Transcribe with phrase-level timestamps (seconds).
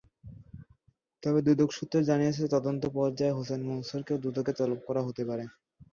[1.23, 5.43] তবে দুদক সূত্র জানিয়েছে, তদন্ত পর্যায়ে হোসেন মনসুরকেও দুদকে তলব করা হতে পারে।